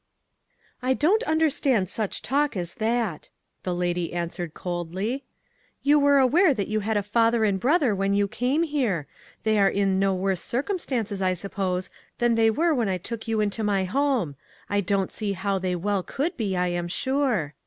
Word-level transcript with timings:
"I 0.81 0.95
don't 0.95 1.21
understand 1.25 1.87
such 1.87 2.23
talk 2.23 2.57
as 2.57 2.73
that," 2.81 3.29
the 3.61 3.75
lady 3.75 4.13
answered 4.13 4.55
coldly. 4.55 5.25
"You 5.83 5.99
were 5.99 6.17
aware 6.17 6.55
that 6.55 6.67
you 6.67 6.79
had 6.79 6.97
a 6.97 7.03
father 7.03 7.43
and 7.43 7.59
brother 7.59 7.93
when 7.93 8.15
you 8.15 8.27
came 8.27 8.63
here; 8.63 9.05
they 9.43 9.59
are 9.59 9.69
in 9.69 9.99
no 9.99 10.15
worse 10.15 10.41
cir 10.41 10.63
cumstances, 10.63 11.21
I 11.21 11.35
suppose, 11.35 11.91
than 12.17 12.33
they 12.33 12.49
were 12.49 12.73
when 12.73 12.89
I 12.89 12.97
took 12.97 13.27
you 13.27 13.41
into 13.41 13.63
my 13.63 13.85
hoi^e; 13.85 14.33
I 14.71 14.81
don't 14.81 15.11
see 15.11 15.33
how 15.33 15.59
they 15.59 15.75
well 15.75 16.01
could 16.01 16.35
be, 16.35 16.55
I 16.57 16.69
am 16.69 16.87
sure. 16.87 17.53